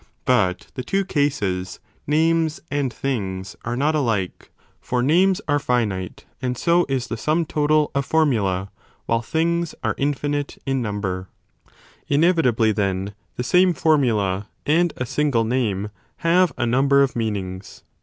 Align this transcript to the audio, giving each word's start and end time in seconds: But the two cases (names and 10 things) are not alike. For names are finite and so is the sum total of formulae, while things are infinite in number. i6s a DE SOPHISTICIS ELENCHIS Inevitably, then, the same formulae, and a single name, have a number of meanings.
But 0.25 0.65
the 0.73 0.83
two 0.83 1.05
cases 1.05 1.79
(names 2.07 2.59
and 2.71 2.89
10 2.89 2.99
things) 2.99 3.55
are 3.63 3.75
not 3.75 3.93
alike. 3.93 4.49
For 4.79 5.03
names 5.03 5.41
are 5.47 5.59
finite 5.59 6.25
and 6.41 6.57
so 6.57 6.87
is 6.89 7.05
the 7.05 7.17
sum 7.17 7.45
total 7.45 7.91
of 7.93 8.03
formulae, 8.03 8.69
while 9.05 9.21
things 9.21 9.75
are 9.83 9.93
infinite 9.99 10.57
in 10.65 10.81
number. 10.81 11.27
i6s 11.27 11.27
a 11.27 11.27
DE 11.27 11.71
SOPHISTICIS 11.71 11.73
ELENCHIS 12.17 12.25
Inevitably, 12.25 12.71
then, 12.71 13.13
the 13.35 13.43
same 13.43 13.73
formulae, 13.75 14.43
and 14.65 14.91
a 14.97 15.05
single 15.05 15.43
name, 15.43 15.91
have 16.17 16.51
a 16.57 16.65
number 16.65 17.03
of 17.03 17.15
meanings. 17.15 17.83